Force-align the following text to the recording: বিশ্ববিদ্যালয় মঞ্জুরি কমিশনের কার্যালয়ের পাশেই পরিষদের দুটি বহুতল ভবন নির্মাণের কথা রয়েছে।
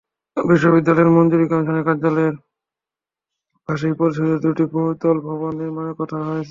বিশ্ববিদ্যালয় 0.37 1.13
মঞ্জুরি 1.15 1.45
কমিশনের 1.49 1.85
কার্যালয়ের 1.87 2.35
পাশেই 3.69 3.93
পরিষদের 3.99 4.39
দুটি 4.45 4.63
বহুতল 4.73 5.17
ভবন 5.27 5.51
নির্মাণের 5.59 5.95
কথা 5.99 6.17
রয়েছে। 6.17 6.39